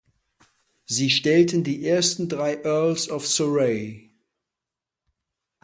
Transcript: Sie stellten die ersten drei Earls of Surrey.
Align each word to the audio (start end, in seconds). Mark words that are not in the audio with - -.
Sie 0.85 1.11
stellten 1.11 1.63
die 1.63 1.85
ersten 1.85 2.27
drei 2.27 2.55
Earls 2.63 3.07
of 3.07 3.27
Surrey. 3.27 4.09